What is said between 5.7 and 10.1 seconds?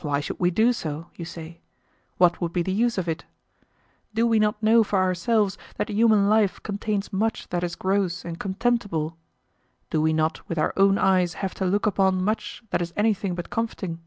that human life contains much that is gross and contemptible? Do